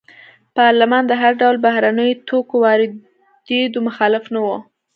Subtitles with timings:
[0.57, 4.47] پارلمان د هر ډول بهرنیو توکو واردېدو مخالف نه و.